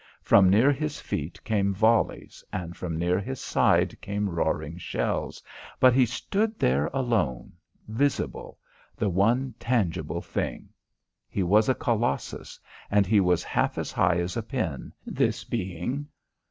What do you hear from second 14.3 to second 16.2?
a pin, this being.